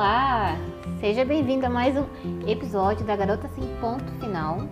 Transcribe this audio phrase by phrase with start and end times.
[0.00, 0.56] Olá!
[0.98, 2.06] Seja bem-vindo a mais um
[2.48, 4.62] episódio da Garota Sem Ponto Final.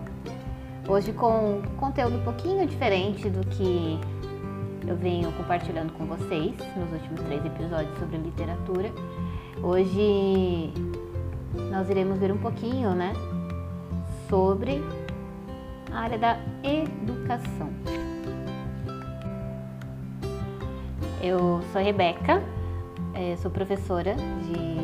[0.87, 3.99] Hoje com conteúdo um pouquinho diferente do que
[4.87, 8.91] eu venho compartilhando com vocês nos últimos três episódios sobre literatura.
[9.61, 10.73] Hoje
[11.69, 13.13] nós iremos ver um pouquinho, né,
[14.27, 14.83] sobre
[15.91, 17.69] a área da educação.
[21.21, 22.41] Eu sou Rebeca,
[23.13, 24.78] é, sou professora de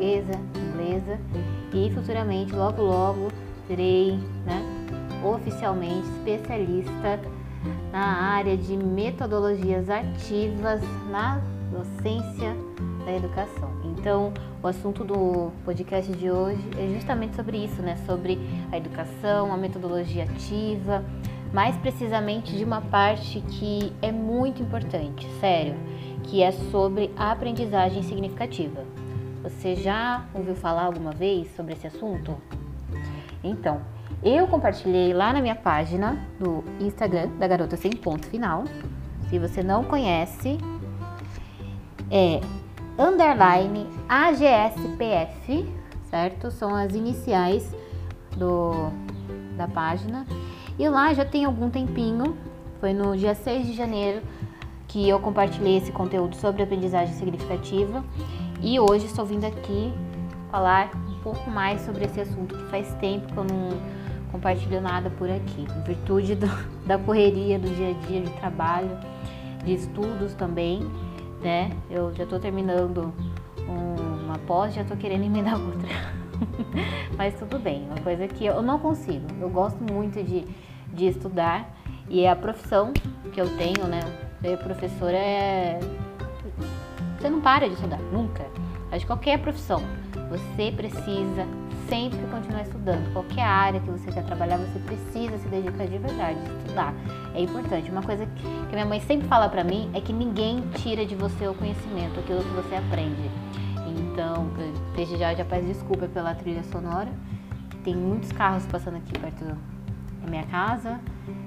[0.00, 1.18] portuguesa, inglesa
[1.74, 3.28] e futuramente, logo logo,
[3.68, 4.62] serei né,
[5.22, 7.20] oficialmente especialista
[7.92, 12.56] na área de metodologias ativas na docência
[13.04, 13.70] da educação.
[13.84, 14.32] Então,
[14.62, 17.96] o assunto do podcast de hoje é justamente sobre isso, né?
[18.06, 18.38] Sobre
[18.72, 21.04] a educação, a metodologia ativa,
[21.52, 25.74] mais precisamente de uma parte que é muito importante, sério,
[26.22, 28.99] que é sobre a aprendizagem significativa.
[29.42, 32.36] Você já ouviu falar alguma vez sobre esse assunto?
[33.42, 33.80] Então,
[34.22, 38.64] eu compartilhei lá na minha página do Instagram da Garota Sem Ponto Final.
[39.30, 40.58] Se você não conhece,
[42.10, 42.40] é
[42.98, 45.66] underline AGSPF,
[46.10, 46.50] certo?
[46.50, 47.74] São as iniciais
[48.36, 48.90] do,
[49.56, 50.26] da página.
[50.78, 52.36] E lá já tem algum tempinho,
[52.78, 54.22] foi no dia 6 de janeiro
[54.86, 58.04] que eu compartilhei esse conteúdo sobre aprendizagem significativa.
[58.62, 59.92] E hoje estou vindo aqui
[60.50, 63.70] falar um pouco mais sobre esse assunto que faz tempo que eu não
[64.30, 66.46] compartilho nada por aqui, em virtude do,
[66.86, 68.96] da correria do dia a dia de trabalho,
[69.64, 70.88] de estudos também
[71.40, 71.70] né?
[71.90, 73.12] Eu já tô terminando
[73.66, 75.88] uma pós, já tô querendo emendar outra.
[77.16, 79.26] Mas tudo bem, uma coisa que eu não consigo.
[79.40, 80.46] Eu gosto muito de,
[80.92, 81.68] de estudar
[82.08, 82.92] e é a profissão
[83.32, 84.00] que eu tenho, né?
[84.40, 85.80] Ser professora é.
[87.20, 88.46] Você não para de estudar, nunca.
[88.90, 89.82] Acho que qualquer profissão,
[90.30, 91.46] você precisa
[91.86, 93.12] sempre continuar estudando.
[93.12, 96.94] Qualquer área que você quer trabalhar, você precisa se dedicar de verdade, estudar.
[97.34, 97.90] É importante.
[97.90, 101.46] Uma coisa que minha mãe sempre fala para mim é que ninguém tira de você
[101.46, 103.30] o conhecimento, aquilo que você aprende.
[103.86, 104.46] Então,
[104.96, 107.10] desde já já peço desculpa pela trilha sonora.
[107.84, 110.98] Tem muitos carros passando aqui perto da minha casa.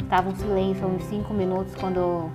[0.08, 2.30] Tava um silêncio há uns 5 minutos quando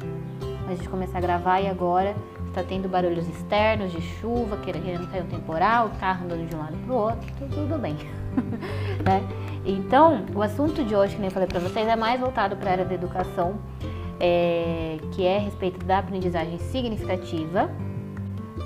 [0.66, 2.16] a gente começar a gravar e agora
[2.58, 6.76] está tendo barulhos externos de chuva, querendo cair um temporal, carro andando de um lado
[6.84, 7.96] para o outro, tudo, tudo bem.
[9.04, 9.22] né?
[9.64, 12.70] Então, o assunto de hoje, que nem eu falei para vocês, é mais voltado para
[12.70, 13.58] a área da educação,
[14.18, 17.70] é, que é a respeito da aprendizagem significativa.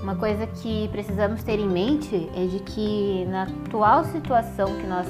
[0.02, 5.06] Uma coisa que precisamos ter em mente é de que na atual situação que nós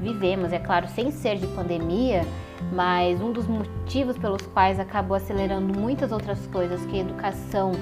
[0.00, 2.24] vivemos, é claro, sem ser de pandemia,
[2.72, 7.72] mas um dos motivos pelos quais acabou acelerando muitas outras coisas que a educação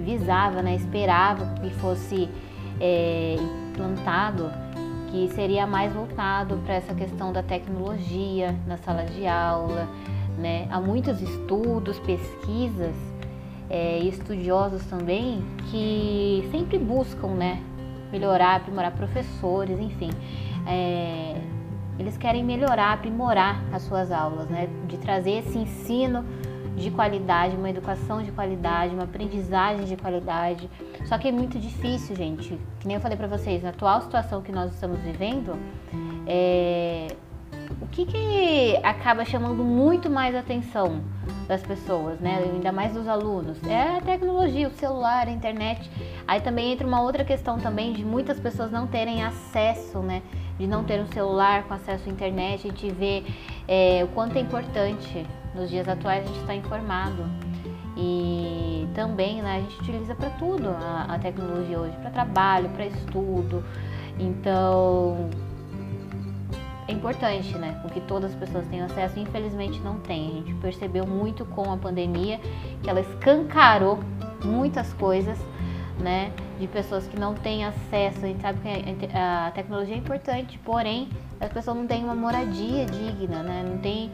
[0.00, 2.28] visava, né, esperava que fosse
[2.80, 3.36] é,
[3.70, 4.50] implantado,
[5.10, 9.88] que seria mais voltado para essa questão da tecnologia na sala de aula.
[10.38, 10.66] Né?
[10.70, 12.94] Há muitos estudos, pesquisas
[13.68, 17.62] é, estudiosos também que sempre buscam né,
[18.12, 20.10] melhorar, aprimorar professores, enfim.
[20.66, 21.40] É,
[21.98, 24.68] eles querem melhorar, aprimorar as suas aulas, né?
[24.88, 26.24] de trazer esse ensino
[26.80, 30.68] de qualidade, uma educação de qualidade, uma aprendizagem de qualidade.
[31.04, 32.58] Só que é muito difícil, gente.
[32.80, 35.56] Que nem eu falei para vocês, na atual situação que nós estamos vivendo,
[36.26, 37.08] é...
[37.80, 41.02] o que, que acaba chamando muito mais atenção
[41.46, 42.42] das pessoas, né?
[42.52, 45.90] Ainda mais dos alunos, é a tecnologia, o celular, a internet.
[46.26, 50.22] Aí também entra uma outra questão também de muitas pessoas não terem acesso, né?
[50.58, 53.24] De não ter um celular com acesso à internet, a gente vê
[53.66, 57.24] é, o quanto é importante nos dias atuais a gente está informado.
[57.96, 62.86] E também né, a gente utiliza para tudo a, a tecnologia hoje, para trabalho, para
[62.86, 63.64] estudo.
[64.18, 65.28] Então
[66.90, 69.18] é importante, né, com que todas as pessoas tenham acesso.
[69.18, 70.28] Infelizmente não tem.
[70.28, 72.40] A gente percebeu muito com a pandemia
[72.82, 74.00] que ela escancarou
[74.44, 75.38] muitas coisas,
[75.98, 78.24] né, de pessoas que não têm acesso.
[78.24, 81.08] A gente sabe que a tecnologia é importante, porém
[81.40, 84.10] as pessoas não têm uma moradia digna, né, não tem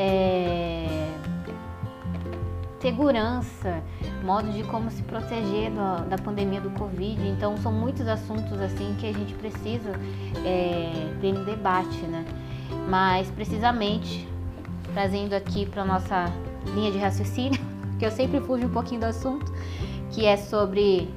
[0.00, 1.10] é,
[2.80, 3.82] segurança,
[4.24, 7.20] modo de como se proteger do, da pandemia do Covid.
[7.28, 9.92] Então são muitos assuntos assim que a gente precisa
[10.44, 12.24] é, ter em debate, né?
[12.88, 14.26] Mas precisamente
[14.94, 16.32] trazendo aqui para nossa
[16.74, 17.60] linha de raciocínio,
[17.98, 19.52] que eu sempre fujo um pouquinho do assunto,
[20.10, 21.10] que é sobre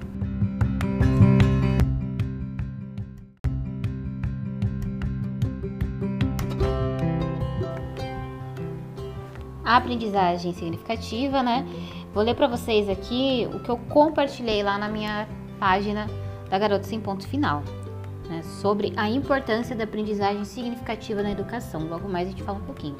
[9.77, 11.65] aprendizagem significativa, né?
[12.13, 15.27] Vou ler para vocês aqui o que eu compartilhei lá na minha
[15.59, 16.07] página
[16.49, 17.63] da Garota Sem Ponto Final
[18.33, 21.87] né, sobre a importância da aprendizagem significativa na educação.
[21.87, 22.95] Logo mais a gente fala um pouquinho.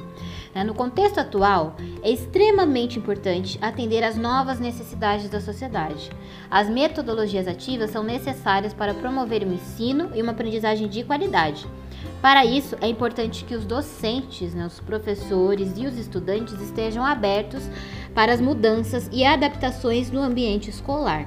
[0.54, 6.10] Né, no contexto atual, é extremamente importante atender às novas necessidades da sociedade.
[6.50, 11.66] As metodologias ativas são necessárias para promover o ensino e uma aprendizagem de qualidade.
[12.20, 17.62] Para isso, é importante que os docentes, né, os professores e os estudantes estejam abertos
[18.14, 21.26] para as mudanças e adaptações no ambiente escolar.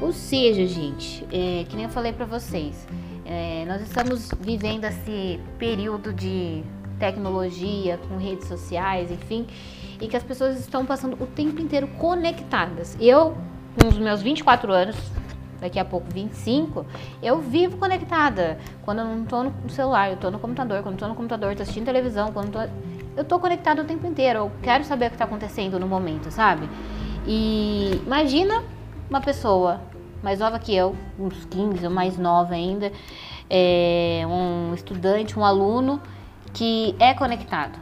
[0.00, 2.86] Ou seja, gente, é, que nem eu falei para vocês,
[3.26, 6.62] é, nós estamos vivendo esse período de
[6.98, 9.46] tecnologia, com redes sociais, enfim,
[10.00, 12.96] e que as pessoas estão passando o tempo inteiro conectadas.
[13.00, 13.36] Eu,
[13.78, 14.96] com os meus 24 anos,
[15.60, 16.86] daqui a pouco 25,
[17.22, 18.58] eu vivo conectada.
[18.82, 21.62] Quando eu não estou no celular, eu estou no computador, quando estou no computador, estou
[21.62, 22.60] assistindo televisão, quando tô...
[23.16, 24.38] eu estou conectada o tempo inteiro.
[24.40, 26.68] Eu quero saber o que está acontecendo no momento, sabe?
[27.26, 28.62] E imagina
[29.08, 29.80] uma pessoa
[30.22, 32.92] mais nova que eu, uns 15 ou mais nova ainda,
[33.48, 36.00] é um estudante, um aluno
[36.52, 37.78] que é conectado,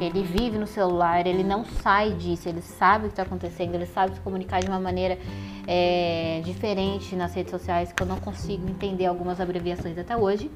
[0.00, 3.86] ele vive no celular, ele não sai disso, ele sabe o que está acontecendo, ele
[3.86, 5.18] sabe se comunicar de uma maneira
[5.66, 10.50] é, diferente nas redes sociais, que eu não consigo entender algumas abreviações até hoje.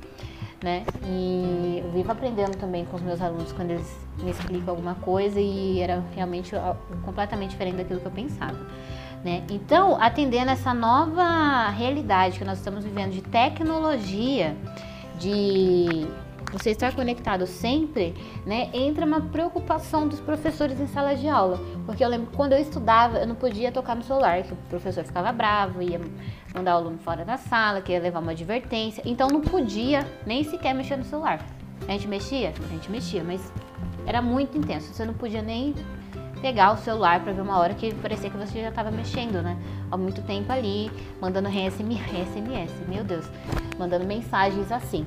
[0.63, 0.85] Né?
[1.05, 5.41] E eu vivo aprendendo também com os meus alunos quando eles me explicam alguma coisa
[5.41, 6.53] e era realmente
[7.05, 8.57] completamente diferente daquilo que eu pensava.
[9.25, 9.43] Né?
[9.51, 14.57] Então, atendendo essa nova realidade que nós estamos vivendo de tecnologia,
[15.19, 16.07] de
[16.53, 18.15] você estar conectado sempre,
[18.45, 21.59] né, entra uma preocupação dos professores em sala de aula.
[21.87, 25.03] Porque eu lembro quando eu estudava, eu não podia tocar no celular, que o professor
[25.03, 26.01] ficava bravo, ia
[26.55, 29.03] mandar o aluno fora da sala, que ia levar uma advertência.
[29.07, 31.45] Então não podia nem sequer mexer no celular.
[31.89, 32.51] A gente mexia?
[32.51, 33.53] A gente mexia, mas
[34.07, 34.93] era muito intenso.
[34.93, 35.75] Você não podia nem
[36.43, 39.57] pegar o celular para ver uma hora que parecia que você já estava mexendo, né?
[39.91, 40.91] Há muito tempo ali,
[41.21, 43.31] mandando SMS, meu Deus,
[43.79, 45.07] mandando mensagens assim.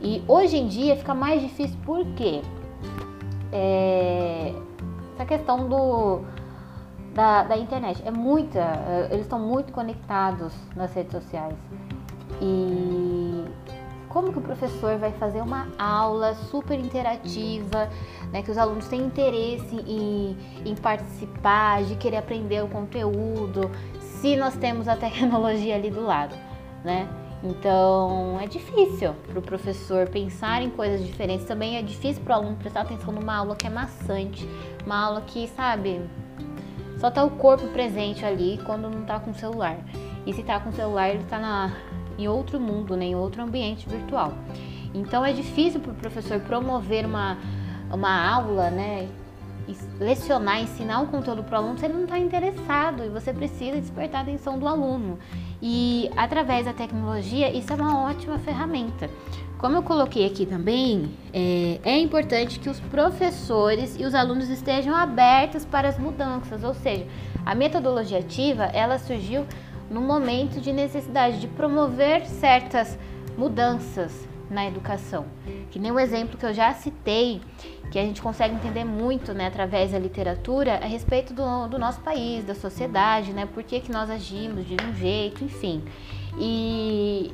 [0.00, 2.40] E hoje em dia fica mais difícil porque
[3.52, 4.54] é,
[5.14, 6.20] essa questão do
[7.12, 11.56] da, da internet é muita, é, eles estão muito conectados nas redes sociais
[12.40, 13.35] e
[14.16, 17.90] como que o professor vai fazer uma aula super interativa,
[18.32, 20.34] né, que os alunos têm interesse em,
[20.64, 23.70] em participar, de querer aprender o conteúdo,
[24.00, 26.34] se nós temos a tecnologia ali do lado,
[26.82, 27.06] né?
[27.44, 31.44] Então é difícil para o professor pensar em coisas diferentes.
[31.44, 34.48] Também é difícil para o aluno prestar atenção numa aula que é maçante,
[34.86, 36.00] uma aula que, sabe,
[36.98, 39.76] só tá o corpo presente ali quando não tá com o celular.
[40.24, 41.76] E se tá com o celular, ele tá na,
[42.18, 44.32] em outro mundo, né, em outro ambiente virtual.
[44.94, 47.36] Então é difícil para o professor promover uma,
[47.92, 49.08] uma aula, né,
[49.98, 53.80] lecionar, ensinar um conteúdo para o aluno se ele não está interessado e você precisa
[53.80, 55.18] despertar a atenção do aluno.
[55.60, 59.10] E através da tecnologia, isso é uma ótima ferramenta.
[59.58, 64.94] Como eu coloquei aqui também, é, é, importante que os professores e os alunos estejam
[64.94, 67.06] abertos para as mudanças, ou seja,
[67.44, 69.46] a metodologia ativa ela surgiu
[69.90, 72.98] no momento de necessidade de promover certas
[73.36, 75.26] mudanças na educação.
[75.70, 77.40] Que nem o exemplo que eu já citei,
[77.90, 82.00] que a gente consegue entender muito né, através da literatura a respeito do, do nosso
[82.00, 85.82] país, da sociedade, né, por que, que nós agimos de um jeito, enfim.
[86.38, 87.32] E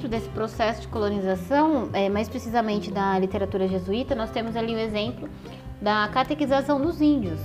[0.00, 4.78] dentro desse processo de colonização, é, mais precisamente da literatura jesuíta, nós temos ali o
[4.78, 5.28] exemplo
[5.80, 7.38] da catequização dos índios.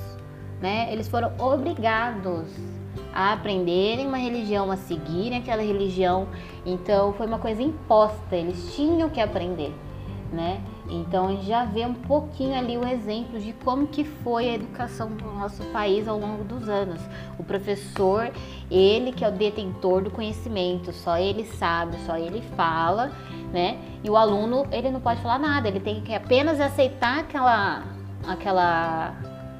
[0.62, 0.88] Né?
[0.93, 2.50] Eles foram obrigados
[3.13, 6.29] a aprenderem uma religião, a seguirem aquela religião.
[6.65, 9.74] Então foi uma coisa imposta, eles tinham que aprender,
[10.31, 10.62] né?
[10.89, 14.53] Então a gente já vê um pouquinho ali o exemplo de como que foi a
[14.53, 17.01] educação do nosso país ao longo dos anos.
[17.39, 18.31] O professor,
[18.69, 23.11] ele que é o detentor do conhecimento, só ele sabe, só ele fala,
[23.51, 23.79] né?
[24.03, 27.83] E o aluno, ele não pode falar nada, ele tem que apenas aceitar aquela
[28.27, 29.15] aquela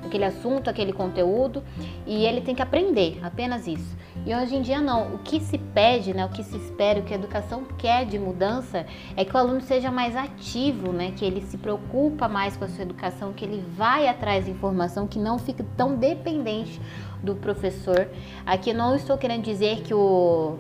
[0.06, 1.64] aquele assunto, aquele conteúdo
[2.06, 3.96] e ele tem que aprender, apenas isso.
[4.26, 7.04] E hoje em dia não, o que se pede, né, o que se espera, o
[7.04, 8.84] que a educação quer de mudança
[9.16, 12.68] é que o aluno seja mais ativo, né, que ele se preocupa mais com a
[12.68, 16.82] sua educação, que ele vai atrás de informação, que não fique tão dependente
[17.22, 18.08] do professor.
[18.44, 20.58] Aqui não estou querendo dizer que o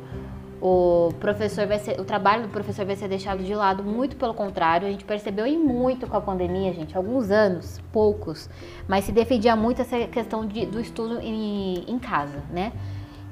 [0.61, 4.33] o professor vai ser, o trabalho do professor vai ser deixado de lado, muito pelo
[4.33, 8.49] contrário, a gente percebeu e muito com a pandemia, gente, alguns anos, poucos,
[8.87, 12.71] mas se defendia muito essa questão de, do estudo em, em casa, né?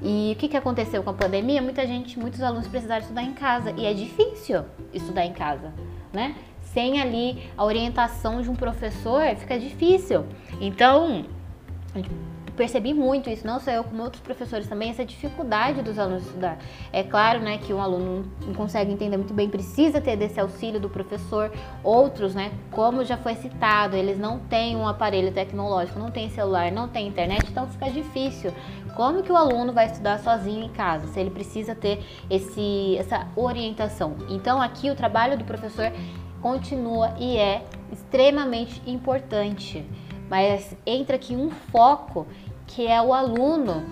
[0.04, 1.62] E o que, que aconteceu com a pandemia?
[1.62, 5.72] Muita gente, muitos alunos precisaram estudar em casa e é difícil estudar em casa,
[6.12, 6.36] né?
[6.74, 10.24] sem ali a orientação de um professor, fica difícil.
[10.60, 11.24] Então,
[12.56, 16.58] percebi muito isso, não só eu, como outros professores também, essa dificuldade dos alunos estudar.
[16.92, 20.80] É claro, né, que um aluno não consegue entender muito bem, precisa ter desse auxílio
[20.80, 21.52] do professor.
[21.82, 26.70] Outros, né, como já foi citado, eles não têm um aparelho tecnológico, não tem celular,
[26.70, 28.52] não tem internet, então fica difícil.
[28.96, 33.26] Como que o aluno vai estudar sozinho em casa, se ele precisa ter esse, essa
[33.34, 34.16] orientação?
[34.28, 35.92] Então, aqui o trabalho do professor
[36.40, 39.84] continua e é extremamente importante
[40.28, 42.26] mas entra aqui um foco
[42.66, 43.84] que é o aluno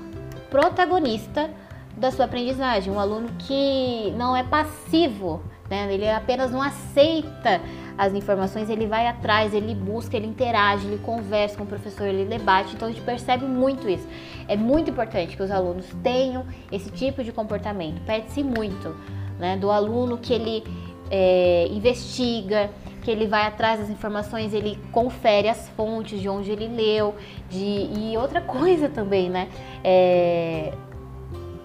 [0.51, 1.51] protagonista
[1.97, 5.93] da sua aprendizagem, um aluno que não é passivo, né?
[5.93, 7.61] ele apenas não aceita
[7.97, 12.25] as informações, ele vai atrás, ele busca, ele interage, ele conversa com o professor, ele
[12.25, 14.07] debate, então a gente percebe muito isso.
[14.49, 18.97] É muito importante que os alunos tenham esse tipo de comportamento, perde-se muito
[19.39, 19.57] né?
[19.57, 20.65] do aluno que ele
[21.11, 22.71] é, investiga,
[23.03, 27.15] que ele vai atrás das informações, ele confere as fontes de onde ele leu,
[27.51, 29.49] de e outra coisa também, né?
[29.85, 30.73] É,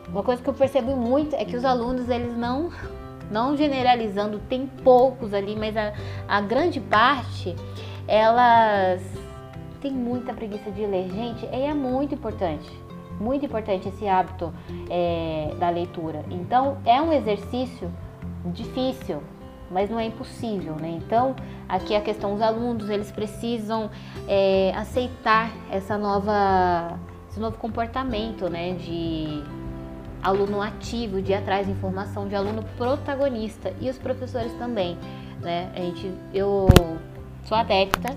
[0.09, 2.71] uma coisa que eu percebo muito é que os alunos eles não
[3.29, 5.93] não generalizando, tem poucos ali, mas a,
[6.27, 7.53] a grande parte
[8.07, 9.01] elas
[9.81, 11.09] têm muita preguiça de ler.
[11.09, 12.71] Gente, é muito importante,
[13.19, 14.53] muito importante esse hábito
[14.89, 16.23] é, da leitura.
[16.31, 17.91] Então, é um exercício
[18.45, 19.21] difícil,
[19.69, 20.89] mas não é impossível, né?
[20.89, 21.35] Então,
[21.67, 23.89] aqui a questão, os alunos, eles precisam
[24.27, 26.97] é, aceitar essa nova,
[27.29, 28.73] esse novo comportamento, né?
[28.73, 29.43] De
[30.21, 34.97] aluno ativo, de atrás de informação, de aluno protagonista e os professores também,
[35.41, 35.71] né?
[35.75, 36.67] A gente, eu
[37.45, 38.15] sou adepta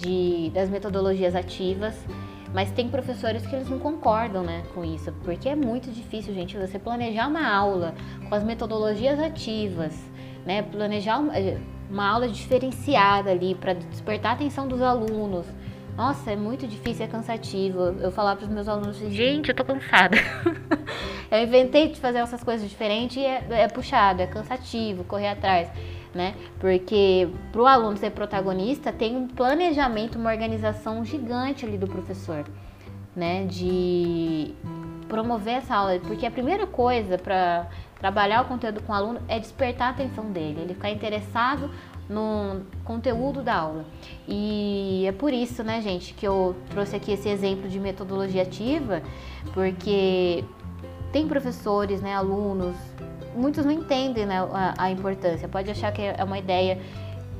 [0.00, 1.94] de, das metodologias ativas,
[2.52, 6.56] mas tem professores que eles não concordam, né, com isso, porque é muito difícil, gente,
[6.56, 7.94] você planejar uma aula
[8.28, 9.94] com as metodologias ativas,
[10.44, 10.62] né?
[10.62, 11.58] Planejar uma, eh,
[11.90, 15.46] uma aula diferenciada ali para despertar a atenção dos alunos.
[15.96, 17.80] Nossa, é muito difícil, é cansativo.
[18.00, 20.16] Eu falar para os meus alunos, gente, eu tô cansada.
[21.30, 25.70] eu inventei de fazer essas coisas diferentes e é, é puxado, é cansativo, correr atrás,
[26.14, 26.34] né?
[26.58, 32.46] Porque para o aluno ser protagonista tem um planejamento, uma organização gigante ali do professor,
[33.14, 33.44] né?
[33.44, 34.54] De
[35.08, 37.68] promover essa aula, porque a primeira coisa para
[38.02, 41.70] trabalhar o conteúdo com o aluno é despertar a atenção dele, ele ficar interessado
[42.08, 43.84] no conteúdo da aula.
[44.26, 49.00] E é por isso, né, gente, que eu trouxe aqui esse exemplo de metodologia ativa,
[49.54, 50.44] porque
[51.12, 52.76] tem professores, né, alunos,
[53.36, 56.80] muitos não entendem né, a, a importância, pode achar que é uma ideia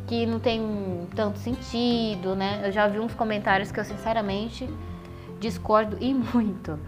[0.06, 2.60] que não tem tanto sentido, né?
[2.64, 4.68] Eu já vi uns comentários que eu sinceramente
[5.40, 6.78] discordo e muito,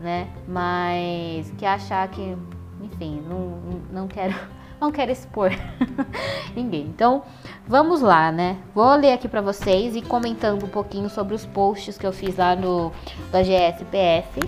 [0.00, 0.28] né?
[0.46, 2.36] Mas que achar que
[2.84, 3.58] enfim, não,
[3.92, 4.34] não quero
[4.80, 5.50] não quero expor
[6.54, 6.82] ninguém.
[6.82, 7.22] Então,
[7.66, 8.58] vamos lá, né?
[8.74, 12.36] Vou ler aqui para vocês e comentando um pouquinho sobre os posts que eu fiz
[12.36, 12.92] lá no
[13.30, 14.40] da GSPF,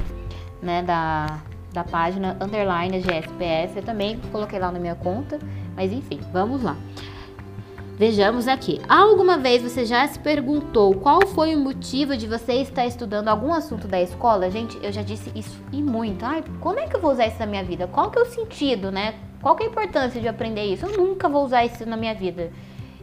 [0.63, 1.41] né, da
[1.77, 3.77] da página underline GSPF.
[3.77, 5.39] Eu também coloquei lá na minha conta,
[5.77, 6.75] mas enfim, vamos lá.
[7.99, 8.79] Vejamos aqui.
[8.87, 13.55] Alguma vez você já se perguntou qual foi o motivo de você estar estudando algum
[13.55, 14.51] assunto da escola?
[14.51, 16.23] Gente, eu já disse isso e muito.
[16.23, 17.87] Ai, como é que eu vou usar isso na minha vida?
[17.87, 19.15] Qual que é o sentido, né?
[19.41, 20.85] Qual que é a importância de aprender isso?
[20.85, 22.53] Eu nunca vou usar isso na minha vida.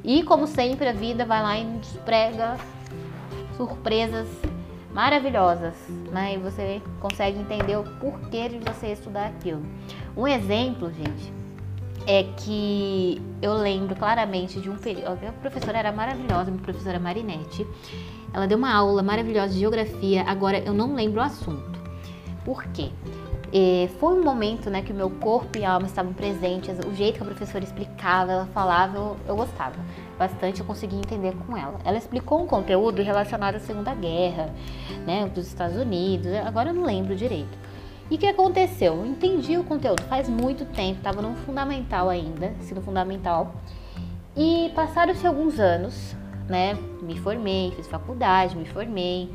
[0.04, 2.56] E como sempre, a vida vai lá e nos prega
[3.58, 4.28] surpresas
[4.94, 5.74] maravilhosas,
[6.12, 6.36] né?
[6.36, 9.64] E você consegue entender o porquê de você estudar aquilo.
[10.16, 11.34] Um exemplo, gente,
[12.06, 15.26] é que eu lembro claramente de um período.
[15.28, 17.66] A professora era maravilhosa, a professora Marinette.
[18.34, 21.80] Ela deu uma aula maravilhosa de geografia, agora eu não lembro o assunto.
[22.44, 22.90] Por quê?
[23.56, 27.18] É, foi um momento né, que o meu corpo e alma estavam presentes, o jeito
[27.18, 29.76] que a professora explicava, ela falava, eu, eu gostava
[30.18, 31.80] bastante, eu conseguia entender com ela.
[31.86, 34.52] Ela explicou um conteúdo relacionado à Segunda Guerra,
[35.06, 37.56] né, dos Estados Unidos, agora eu não lembro direito.
[38.14, 38.94] E o que aconteceu?
[38.94, 43.56] Eu entendi o conteúdo faz muito tempo, estava no fundamental ainda, ensino fundamental.
[44.38, 46.16] E passaram-se alguns anos,
[46.48, 46.78] né?
[47.02, 49.32] Me formei, fiz faculdade, me formei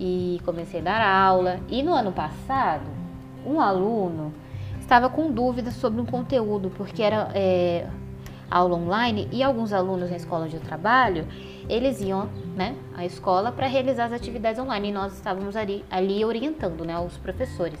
[0.00, 1.60] e comecei a dar aula.
[1.68, 2.86] E no ano passado,
[3.44, 4.32] um aluno
[4.80, 7.86] estava com dúvidas sobre um conteúdo, porque era é,
[8.50, 11.26] aula online e alguns alunos na escola de trabalho,
[11.68, 16.24] eles iam né, à escola para realizar as atividades online e nós estávamos ali, ali
[16.24, 17.78] orientando né, os professores.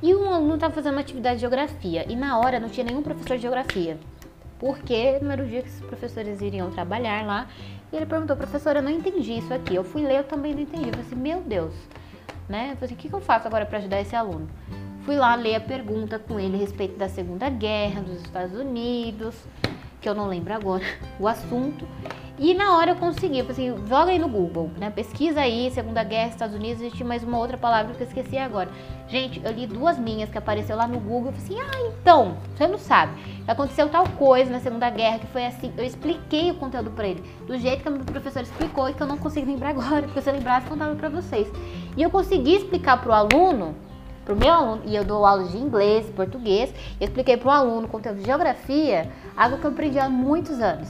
[0.00, 3.02] E um aluno estava fazendo uma atividade de geografia e na hora não tinha nenhum
[3.02, 3.98] professor de geografia,
[4.58, 7.48] porque não era o dia que os professores iriam trabalhar lá.
[7.92, 9.74] E ele perguntou, professora, eu não entendi isso aqui.
[9.74, 10.86] Eu fui ler, eu também não entendi.
[10.86, 11.74] Eu falei assim, meu Deus,
[12.48, 12.72] né?
[12.72, 14.48] Eu falei assim, o que, que eu faço agora para ajudar esse aluno?
[15.02, 19.34] Fui lá ler a pergunta com ele a respeito da Segunda Guerra dos Estados Unidos
[20.00, 20.84] que eu não lembro agora
[21.18, 21.86] o assunto.
[22.40, 24.90] E na hora eu consegui, eu assim, joga aí no Google, né?
[24.90, 28.70] Pesquisa aí, Segunda Guerra, Estados Unidos, existe mais uma outra palavra que eu esqueci agora.
[29.08, 32.36] Gente, eu li duas minhas que apareceu lá no Google, eu falei assim, ah, então,
[32.54, 33.20] você não sabe.
[33.44, 37.24] Aconteceu tal coisa na Segunda Guerra, que foi assim, eu expliquei o conteúdo para ele,
[37.44, 40.22] do jeito que o meu professor explicou e que eu não consigo lembrar agora, porque
[40.22, 41.48] se eu lembrasse, contava para vocês.
[41.96, 43.74] E eu consegui explicar pro aluno,
[44.24, 48.20] pro meu aluno, e eu dou aula de inglês, português, eu expliquei pro aluno conteúdo
[48.20, 50.88] de geografia, algo que eu aprendi há muitos anos.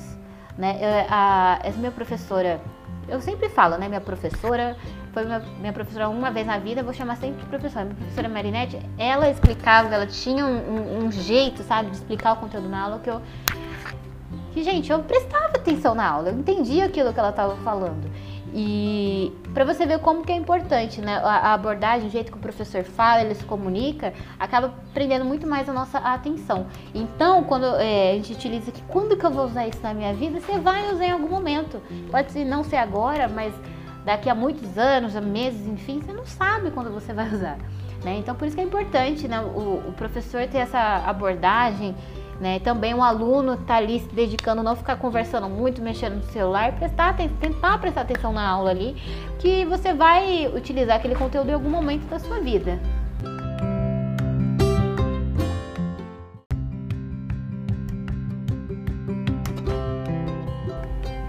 [0.57, 1.07] Né?
[1.09, 2.61] A, essa minha professora,
[3.07, 3.87] eu sempre falo, né?
[3.87, 4.77] Minha professora
[5.13, 7.85] foi minha, minha professora uma vez na vida, vou chamar sempre de professora.
[7.85, 12.37] Minha professora Marinette, ela explicava, ela tinha um, um, um jeito, sabe, de explicar o
[12.37, 13.21] conteúdo na aula que eu
[14.53, 18.11] que, gente, eu prestava atenção na aula, eu entendia aquilo que ela estava falando.
[18.55, 21.21] E para você ver como que é importante, né?
[21.23, 25.69] A, abordagem, o jeito que o professor fala, ele se comunica, acaba prendendo muito mais
[25.69, 26.67] a nossa atenção.
[26.95, 30.15] Então, quando é, a gente utiliza que quando que eu vou usar isso na minha
[30.15, 31.81] vida, você vai usar em algum momento.
[32.11, 33.53] Pode ser não ser agora, mas
[34.05, 37.59] daqui a muitos anos, a meses, enfim, você não sabe quando você vai usar.
[38.05, 38.17] Né?
[38.19, 39.41] Então, por isso que é importante né?
[39.41, 41.95] o, o professor ter essa abordagem
[42.41, 42.61] né?
[42.61, 47.17] Também um aluno está ali se dedicando, não ficar conversando muito, mexendo no celular, prestar
[47.17, 48.95] tentar prestar atenção na aula ali,
[49.39, 52.79] que você vai utilizar aquele conteúdo em algum momento da sua vida.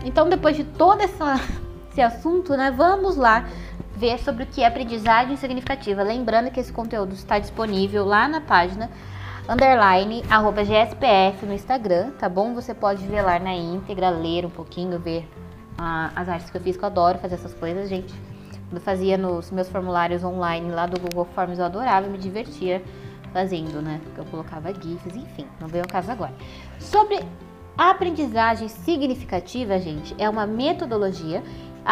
[0.05, 1.39] Então, depois de todo essa,
[1.91, 3.45] esse assunto, né, vamos lá
[3.95, 6.01] ver sobre o que é aprendizagem significativa.
[6.01, 8.89] Lembrando que esse conteúdo está disponível lá na página
[9.49, 12.53] underline, arroba GSPF no Instagram, tá bom?
[12.53, 15.27] Você pode ver lá na íntegra, ler um pouquinho, ver
[15.75, 18.13] ah, as artes que eu fiz, que eu adoro fazer essas coisas, gente.
[18.71, 22.83] Eu fazia nos meus formulários online lá do Google Forms, eu adorava, me divertia
[23.33, 23.99] fazendo, né?
[24.15, 26.33] Eu colocava GIFs, enfim, não veio ao caso agora.
[26.77, 27.19] Sobre
[27.75, 31.41] aprendizagem significativa, gente, é uma metodologia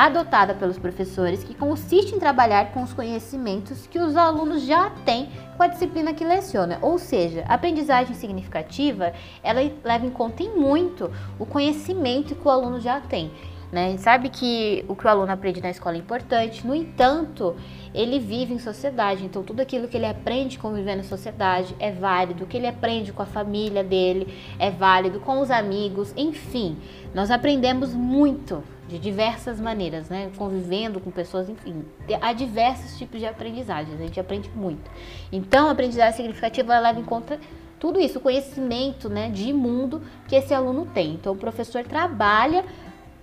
[0.05, 5.27] adotada pelos professores que consiste em trabalhar com os conhecimentos que os alunos já têm
[5.57, 6.77] com a disciplina que leciona.
[6.83, 12.51] Ou seja, a aprendizagem significativa, ela leva em conta em muito o conhecimento que o
[12.51, 13.31] aluno já tem.
[13.71, 13.97] Né?
[13.97, 17.55] Sabe que o que o aluno aprende na escola é importante, no entanto,
[17.91, 22.43] ele vive em sociedade, então tudo aquilo que ele aprende convivendo em sociedade é válido,
[22.43, 26.77] o que ele aprende com a família dele é válido, com os amigos, enfim,
[27.13, 30.32] nós aprendemos muito de diversas maneiras, né?
[30.38, 31.84] Convivendo com pessoas, enfim,
[32.21, 34.89] há diversos tipos de aprendizagens, a gente aprende muito.
[35.32, 37.39] Então, a aprendizagem significativa leva em conta
[37.80, 41.13] tudo isso, o conhecimento né, de mundo que esse aluno tem.
[41.13, 42.65] Então, o professor trabalha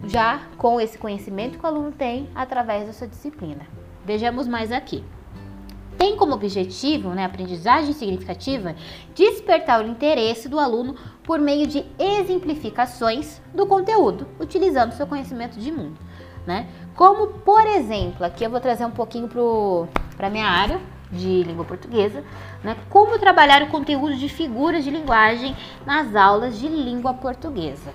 [0.05, 3.67] já com esse conhecimento que o aluno tem através da sua disciplina.
[4.05, 5.03] Vejamos mais aqui.
[5.99, 8.75] Tem como objetivo, né, aprendizagem significativa,
[9.15, 15.73] despertar o interesse do aluno por meio de exemplificações do conteúdo, utilizando seu conhecimento de
[15.73, 15.99] mundo.
[16.47, 16.69] Né?
[16.95, 19.29] Como, por exemplo, aqui eu vou trazer um pouquinho
[20.17, 20.79] para a minha área
[21.11, 22.23] de língua portuguesa,
[22.63, 22.77] né?
[22.91, 27.93] como trabalhar o conteúdo de figuras de linguagem nas aulas de língua portuguesa.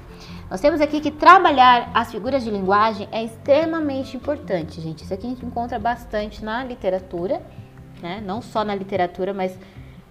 [0.49, 5.03] Nós temos aqui que trabalhar as figuras de linguagem é extremamente importante, gente.
[5.03, 7.39] Isso aqui a gente encontra bastante na literatura,
[8.01, 8.21] né?
[8.25, 9.57] Não só na literatura, mas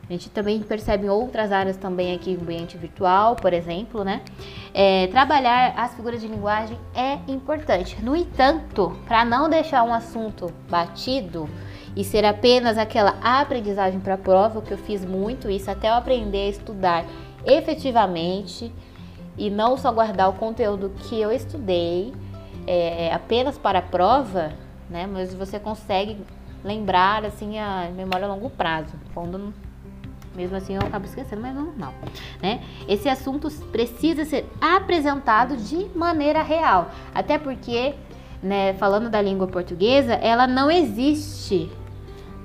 [0.08, 4.22] a gente também percebe em outras áreas também aqui, no ambiente virtual, por exemplo, né?
[4.72, 8.02] É, trabalhar as figuras de linguagem é importante.
[8.02, 11.48] No entanto, para não deixar um assunto batido
[11.94, 16.46] e ser apenas aquela aprendizagem para prova, que eu fiz muito isso até eu aprender
[16.46, 17.04] a estudar
[17.44, 18.72] efetivamente,
[19.38, 22.12] e não só guardar o conteúdo que eu estudei
[22.66, 24.52] é, apenas para a prova,
[24.90, 25.06] né?
[25.06, 26.18] Mas você consegue
[26.64, 28.94] lembrar assim a memória a longo prazo.
[29.14, 29.52] Quando
[30.34, 31.92] mesmo assim eu acabo esquecendo, mas é normal,
[32.40, 32.62] né?
[32.86, 37.96] Esse assunto precisa ser apresentado de maneira real, até porque,
[38.40, 41.68] né, falando da língua portuguesa, ela não existe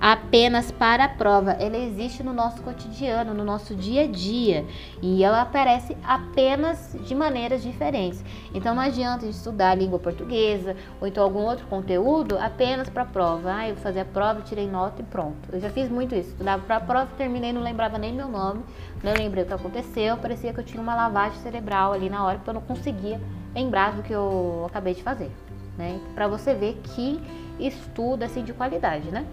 [0.04, 1.52] apenas para a prova.
[1.52, 4.66] Ela existe no nosso cotidiano, no nosso dia a dia
[5.02, 8.22] e ela aparece apenas de maneiras diferentes.
[8.54, 13.06] Então não adianta estudar a língua portuguesa ou então algum outro conteúdo apenas para a
[13.06, 13.54] prova.
[13.54, 15.38] Ah, eu vou fazer a prova, tirei nota e pronto.
[15.54, 16.32] Eu já fiz muito isso.
[16.32, 18.62] Estudava para a prova, terminei, não lembrava nem meu nome,
[19.02, 20.18] não lembrei o que aconteceu.
[20.18, 23.22] Parecia que eu tinha uma lavagem cerebral ali na hora porque eu não conseguia
[23.56, 25.32] lembrar do que eu acabei de fazer.
[25.78, 25.98] Né?
[26.14, 27.22] Para você ver que
[27.58, 29.26] estudo assim de qualidade, né?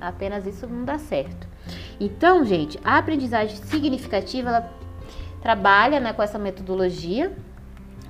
[0.00, 1.46] Apenas isso não dá certo.
[2.00, 4.72] Então, gente, a aprendizagem significativa ela
[5.42, 7.32] trabalha né, com essa metodologia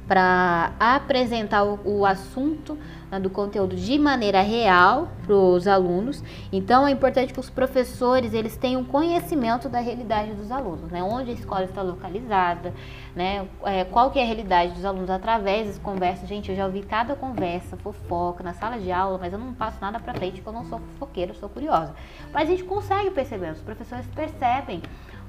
[0.08, 2.78] para apresentar o, o assunto
[3.10, 6.24] né, do conteúdo de maneira real para os alunos.
[6.50, 11.02] Então é importante que os professores eles tenham conhecimento da realidade dos alunos, né?
[11.02, 12.72] Onde a escola está localizada,
[13.14, 13.46] né?
[13.64, 16.28] É, qual que é a realidade dos alunos através das conversas.
[16.28, 19.78] Gente, eu já ouvi cada conversa, fofoca na sala de aula, mas eu não passo
[19.80, 21.94] nada para frente porque eu não sou fofoqueira, eu sou curiosa.
[22.32, 24.82] Mas a gente consegue perceber, os professores percebem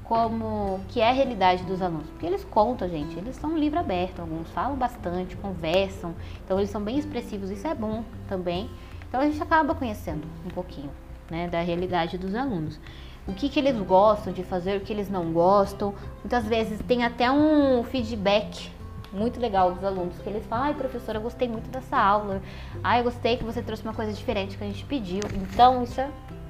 [0.10, 2.10] como que é a realidade dos alunos.
[2.10, 6.82] Porque eles contam, gente, eles são livro aberto, alguns falam bastante, conversam, então eles são
[6.82, 8.68] bem expressivos, isso é bom também.
[9.08, 10.90] Então a gente acaba conhecendo um pouquinho,
[11.30, 12.80] né, da realidade dos alunos.
[13.28, 15.94] O que, que eles gostam de fazer, o que eles não gostam.
[16.22, 18.72] Muitas vezes tem até um feedback
[19.14, 22.42] muito legal dos alunos, que eles falam, ai professora, eu gostei muito dessa aula,
[22.84, 25.22] ai eu gostei que você trouxe uma coisa diferente que a gente pediu.
[25.36, 26.10] Então isso é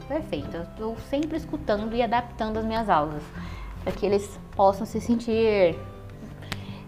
[0.09, 0.57] perfeito.
[0.57, 3.23] Eu estou sempre escutando e adaptando as minhas aulas
[3.83, 5.77] para que eles possam se sentir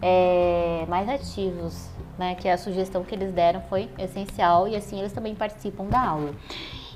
[0.01, 2.36] é, mais ativos, né?
[2.36, 6.34] Que a sugestão que eles deram foi essencial e assim eles também participam da aula.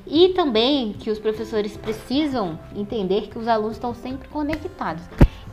[0.08, 5.04] E também que os professores precisam entender que os alunos estão sempre conectados.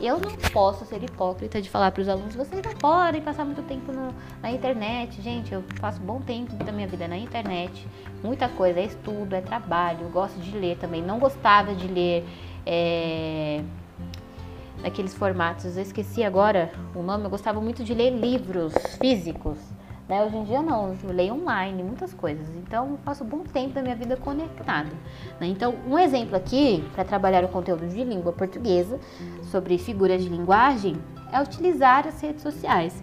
[0.03, 3.61] Eu não posso ser hipócrita de falar para os alunos: vocês não podem passar muito
[3.61, 5.21] tempo no, na internet.
[5.21, 7.87] Gente, eu passo bom tempo da minha vida na internet.
[8.21, 10.09] Muita coisa, é estudo, é trabalho.
[10.09, 11.01] Gosto de ler também.
[11.01, 12.25] Não gostava de ler
[12.65, 13.63] é,
[14.81, 15.77] naqueles formatos.
[15.77, 17.23] Eu esqueci agora o nome.
[17.23, 19.57] Eu gostava muito de ler livros físicos.
[20.13, 20.23] Né?
[20.23, 22.47] Hoje em dia não, eu leio online, muitas coisas.
[22.55, 24.91] Então eu passo bom tempo da minha vida conectada.
[25.39, 25.47] Né?
[25.47, 28.99] Então, um exemplo aqui para trabalhar o conteúdo de língua portuguesa
[29.49, 30.97] sobre figuras de linguagem
[31.31, 33.01] é utilizar as redes sociais.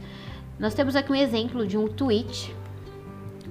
[0.56, 2.54] Nós temos aqui um exemplo de um tweet,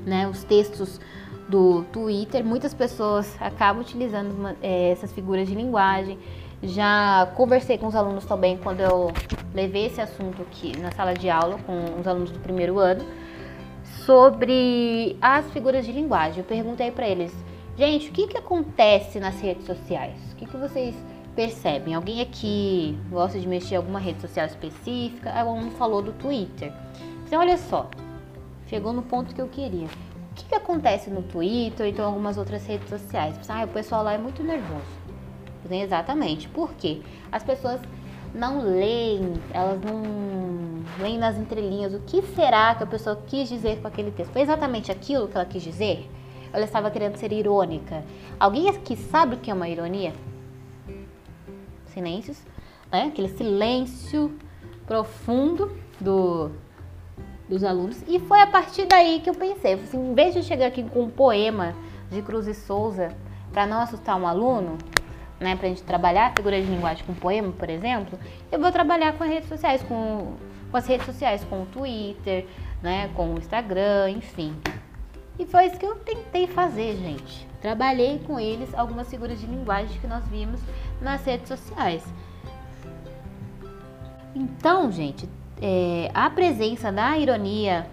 [0.06, 0.26] né?
[0.26, 1.02] Os textos
[1.50, 6.18] do Twitter, muitas pessoas acabam utilizando uma, é, essas figuras de linguagem.
[6.64, 9.12] Já conversei com os alunos também quando eu
[9.54, 13.04] levei esse assunto aqui na sala de aula com os alunos do primeiro ano
[14.10, 16.40] sobre as figuras de linguagem.
[16.40, 17.32] Eu perguntei para eles,
[17.78, 20.16] gente, o que, que acontece nas redes sociais?
[20.32, 20.96] O que, que vocês
[21.36, 21.94] percebem?
[21.94, 25.32] Alguém aqui gosta de mexer em alguma rede social específica?
[25.32, 26.74] Aí um falou do Twitter.
[27.28, 27.88] Então, olha só,
[28.66, 29.86] chegou no ponto que eu queria.
[29.86, 33.36] O que, que acontece no Twitter ou então algumas outras redes sociais?
[33.48, 34.90] Ah, o pessoal lá é muito nervoso.
[35.70, 36.50] Exatamente.
[36.50, 37.02] Por quê?
[37.32, 37.80] As pessoas
[38.34, 43.82] não leem, elas não leem nas entrelinhas o que será que a pessoa quis dizer
[43.82, 44.32] com aquele texto.
[44.32, 46.10] Foi exatamente aquilo que ela quis dizer?
[46.52, 48.04] Ela estava querendo ser irônica.
[48.40, 50.14] Alguém aqui sabe o que é uma ironia?
[51.88, 52.42] Silêncios,
[52.92, 53.06] né?
[53.06, 54.38] Aquele silêncio
[54.86, 56.52] profundo do,
[57.48, 58.04] dos alunos.
[58.08, 61.04] E foi a partir daí que eu pensei, assim, em vez de chegar aqui com
[61.04, 61.76] um poema
[62.10, 63.16] de Cruz e Souza
[63.52, 64.78] para não assustar um aluno,
[65.40, 68.20] né, para a gente trabalhar figura de linguagem com poema, por exemplo,
[68.52, 70.34] eu vou trabalhar com as redes sociais, com,
[70.70, 72.46] com as redes sociais, com o Twitter,
[72.82, 74.54] né, com o Instagram, enfim.
[75.38, 77.48] E foi isso que eu tentei fazer, gente.
[77.62, 80.62] Trabalhei com eles algumas figuras de linguagem que nós vimos
[81.02, 82.04] nas redes sociais.
[84.36, 85.30] Então, gente,
[85.62, 87.88] é, a presença da ironia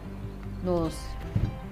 [0.63, 0.97] nos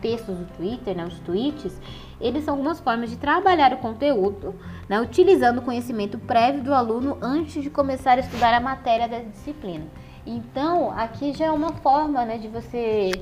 [0.00, 1.80] textos do Twitter, né, os tweets,
[2.20, 4.54] eles são algumas formas de trabalhar o conteúdo,
[4.88, 9.18] né, utilizando o conhecimento prévio do aluno antes de começar a estudar a matéria da
[9.18, 9.84] disciplina.
[10.26, 13.12] Então, aqui já é uma forma né, de você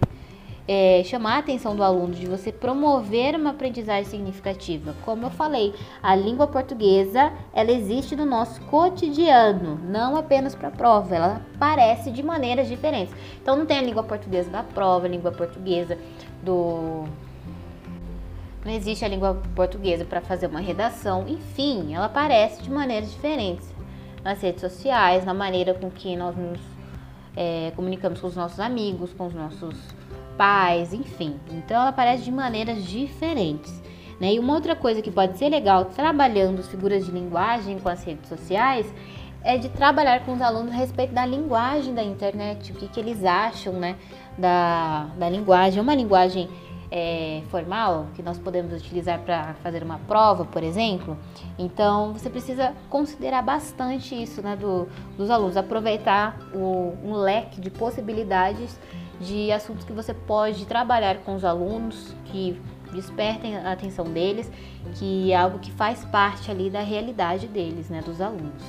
[0.66, 4.94] é, chamar a atenção do aluno, de você promover uma aprendizagem significativa.
[5.04, 10.72] Como eu falei, a língua portuguesa ela existe no nosso cotidiano, não apenas para a
[10.72, 13.14] prova, ela aparece de maneiras diferentes.
[13.40, 15.98] Então não tem a língua portuguesa da prova, a língua portuguesa
[16.42, 17.04] do
[18.64, 23.72] não existe a língua portuguesa para fazer uma redação, enfim, ela aparece de maneiras diferentes
[24.22, 26.60] nas redes sociais, na maneira com que nós nos
[27.36, 29.76] é, comunicamos com os nossos amigos, com os nossos
[30.36, 31.36] pais, enfim.
[31.50, 33.82] Então ela aparece de maneiras diferentes.
[34.20, 34.34] Né?
[34.34, 38.04] E uma outra coisa que pode ser legal trabalhando as figuras de linguagem com as
[38.04, 38.92] redes sociais
[39.42, 43.00] é de trabalhar com os alunos a respeito da linguagem da internet, o que, que
[43.00, 43.96] eles acham né,
[44.38, 45.80] da, da linguagem.
[45.80, 46.48] É uma linguagem
[46.94, 51.16] é, formal que nós podemos utilizar para fazer uma prova, por exemplo.
[51.58, 57.70] Então você precisa considerar bastante isso né, do, dos alunos, aproveitar o, um leque de
[57.70, 58.78] possibilidades
[59.18, 62.60] de assuntos que você pode trabalhar com os alunos, que
[62.92, 64.52] despertem a atenção deles,
[64.96, 68.62] que é algo que faz parte ali da realidade deles, né, dos alunos.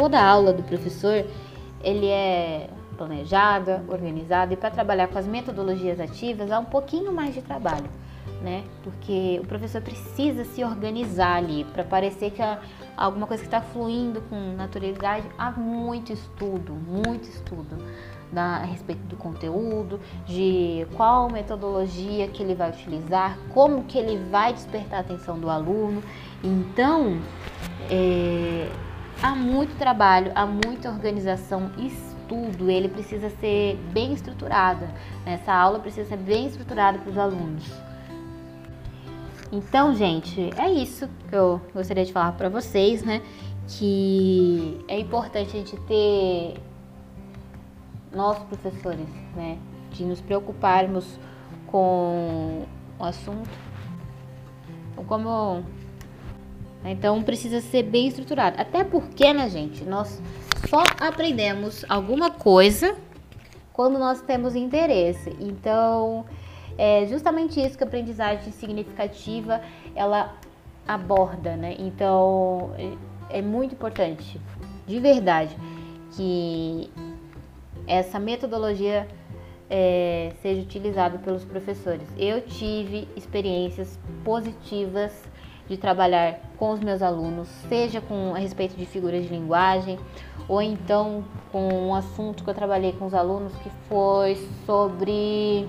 [0.00, 1.26] Toda a aula do professor,
[1.84, 7.34] ele é planejada, organizada e para trabalhar com as metodologias ativas há um pouquinho mais
[7.34, 7.90] de trabalho.
[8.40, 8.64] né?
[8.82, 12.40] Porque o professor precisa se organizar ali para parecer que
[12.96, 15.26] alguma coisa que está fluindo com naturalidade.
[15.36, 17.76] Há muito estudo, muito estudo
[18.32, 24.16] da, a respeito do conteúdo, de qual metodologia que ele vai utilizar, como que ele
[24.30, 26.02] vai despertar a atenção do aluno.
[26.42, 27.18] Então,
[27.90, 28.66] é,
[29.22, 34.86] há muito trabalho, há muita organização, estudo, ele precisa ser bem estruturado.
[35.26, 37.64] Essa aula precisa ser bem estruturada para os alunos.
[39.52, 43.20] Então, gente, é isso que eu gostaria de falar para vocês, né?
[43.66, 46.54] Que é importante a gente ter
[48.12, 49.56] nós professores, né,
[49.92, 51.18] de nos preocuparmos
[51.66, 52.64] com
[52.98, 53.50] o assunto.
[55.06, 55.64] Como
[56.84, 58.60] então precisa ser bem estruturado.
[58.60, 60.20] Até porque, né, gente, nós
[60.68, 62.96] só aprendemos alguma coisa
[63.72, 65.34] quando nós temos interesse.
[65.38, 66.24] Então,
[66.78, 69.60] é justamente isso que a aprendizagem significativa
[69.94, 70.34] ela
[70.86, 71.76] aborda, né?
[71.78, 72.72] Então,
[73.30, 74.40] é, é muito importante,
[74.86, 75.56] de verdade,
[76.16, 76.90] que
[77.86, 79.06] essa metodologia
[79.68, 82.08] é, seja utilizada pelos professores.
[82.18, 85.29] Eu tive experiências positivas
[85.70, 90.00] de trabalhar com os meus alunos, seja com a respeito de figuras de linguagem,
[90.48, 94.34] ou então com um assunto que eu trabalhei com os alunos que foi
[94.66, 95.68] sobre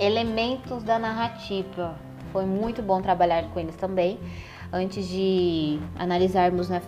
[0.00, 1.94] elementos da narrativa.
[2.32, 4.18] Foi muito bom trabalhar com eles também.
[4.72, 6.82] Antes de analisarmos né,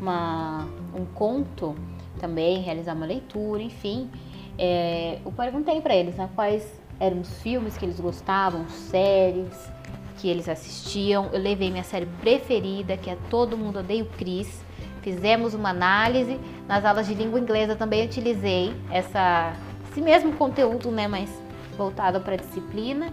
[0.00, 1.74] uma, um conto
[2.20, 4.08] também, realizar uma leitura, enfim,
[4.56, 9.72] é, eu perguntei para eles né, quais eram os filmes que eles gostavam, séries
[10.18, 11.28] que eles assistiam.
[11.32, 14.62] Eu levei minha série preferida, que é Todo Mundo Odeia o Chris.
[15.02, 16.40] Fizemos uma análise.
[16.66, 19.52] Nas aulas de língua inglesa também utilizei essa,
[19.90, 21.30] esse mesmo conteúdo, né, mas
[21.76, 23.12] voltado para a disciplina.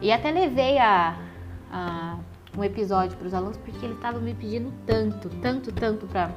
[0.00, 1.18] E até levei a,
[1.72, 2.18] a
[2.56, 6.30] um episódio para os alunos porque eles estavam me pedindo tanto, tanto, tanto para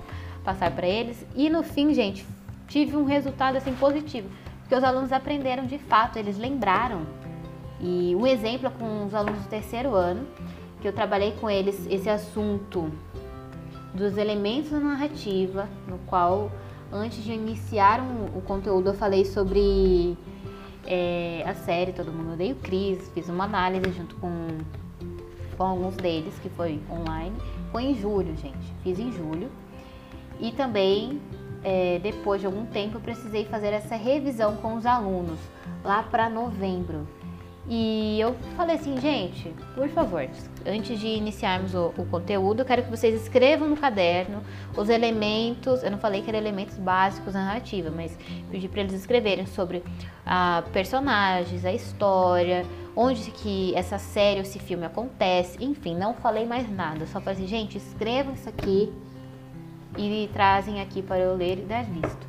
[0.43, 1.25] passar para eles.
[1.35, 2.25] E no fim, gente,
[2.67, 4.29] tive um resultado assim positivo,
[4.67, 7.03] porque os alunos aprenderam de fato, eles lembraram.
[7.79, 10.27] E um exemplo é com os alunos do terceiro ano,
[10.81, 12.91] que eu trabalhei com eles esse assunto
[13.93, 16.51] dos elementos da narrativa, no qual
[16.91, 20.17] antes de iniciar um, o conteúdo eu falei sobre
[20.85, 24.29] é, a série Todo Mundo Odeia o Cris, fiz uma análise junto com
[25.55, 27.35] com alguns deles, que foi online.
[27.71, 28.73] Foi em julho, gente.
[28.83, 29.49] Fiz em julho.
[30.39, 31.19] E também,
[31.63, 35.39] é, depois de algum tempo, eu precisei fazer essa revisão com os alunos,
[35.83, 37.07] lá para novembro.
[37.69, 40.25] E eu falei assim, gente, por favor,
[40.65, 44.41] antes de iniciarmos o, o, conteúdo, eu quero que vocês escrevam no caderno
[44.77, 45.83] os elementos.
[45.83, 48.17] Eu não falei que eram elementos básicos da narrativa, mas
[48.49, 49.83] pedi para eles escreverem sobre
[50.25, 52.65] ah, personagens, a história,
[52.95, 57.47] onde que essa série esse filme acontece, enfim, não falei mais nada, só falei assim,
[57.47, 58.93] gente, escrevam isso aqui
[59.95, 62.27] e trazem aqui para eu ler e dar visto.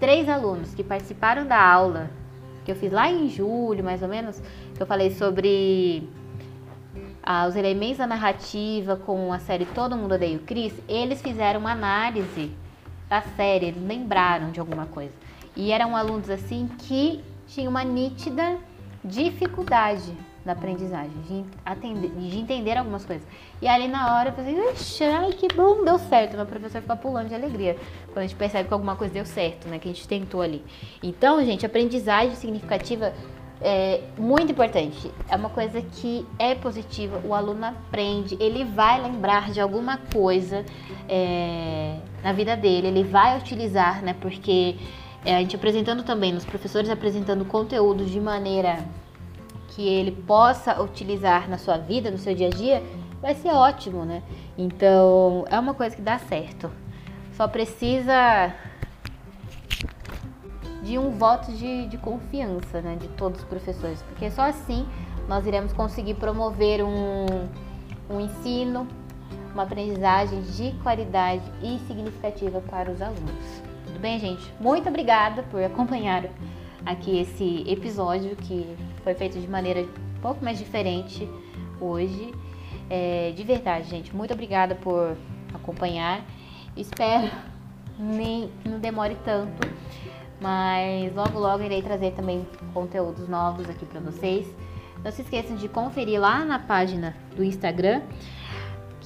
[0.00, 2.10] Três alunos que participaram da aula
[2.64, 4.40] que eu fiz lá em julho, mais ou menos,
[4.74, 6.08] que eu falei sobre
[7.22, 11.60] ah, os elementos da narrativa com a série Todo Mundo Odeia o Chris, eles fizeram
[11.60, 12.50] uma análise
[13.08, 15.12] da série, eles lembraram de alguma coisa.
[15.54, 18.58] E eram alunos assim que tinham uma nítida
[19.04, 23.26] dificuldade da aprendizagem, de, atender, de entender algumas coisas.
[23.60, 24.56] E ali na hora eu falei,
[25.14, 26.36] ai que bom, deu certo.
[26.36, 27.76] Meu professor fica pulando de alegria
[28.06, 29.78] quando a gente percebe que alguma coisa deu certo, né?
[29.78, 30.64] Que a gente tentou ali.
[31.02, 33.12] Então, gente, aprendizagem significativa
[33.60, 35.10] é muito importante.
[35.28, 40.64] É uma coisa que é positiva, o aluno aprende, ele vai lembrar de alguma coisa
[41.08, 44.14] é, na vida dele, ele vai utilizar, né?
[44.20, 44.76] Porque
[45.24, 48.84] é, a gente apresentando também, os professores apresentando conteúdos de maneira
[49.74, 52.82] que ele possa utilizar na sua vida, no seu dia a dia,
[53.20, 54.22] vai ser ótimo, né?
[54.56, 56.70] Então, é uma coisa que dá certo.
[57.32, 58.54] Só precisa
[60.82, 64.86] de um voto de, de confiança, né, de todos os professores, porque só assim
[65.28, 67.26] nós iremos conseguir promover um,
[68.10, 68.86] um ensino,
[69.54, 73.62] uma aprendizagem de qualidade e significativa para os alunos.
[73.86, 74.52] Tudo bem, gente?
[74.60, 76.24] Muito obrigada por acompanhar
[76.84, 81.28] aqui esse episódio que foi feito de maneira um pouco mais diferente
[81.80, 82.32] hoje.
[82.88, 85.16] É, de verdade, gente, muito obrigada por
[85.52, 86.24] acompanhar.
[86.76, 87.30] Espero
[87.98, 89.68] nem não demore tanto,
[90.40, 94.46] mas logo logo irei trazer também conteúdos novos aqui para vocês.
[95.04, 98.02] Não se esqueçam de conferir lá na página do Instagram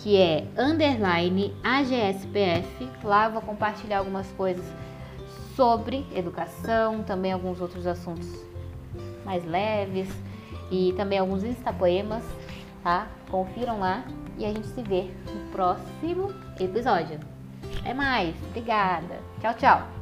[0.06, 2.88] que é underline AGSPF.
[3.02, 4.64] Lá eu vou compartilhar algumas coisas
[5.56, 8.28] sobre educação, também alguns outros assuntos
[9.26, 10.08] mais leves
[10.70, 12.24] e também alguns instapoemas,
[12.82, 13.08] tá?
[13.30, 14.04] Confiram lá
[14.38, 17.20] e a gente se vê no próximo episódio.
[17.84, 19.20] É mais, obrigada.
[19.40, 19.95] Tchau, tchau.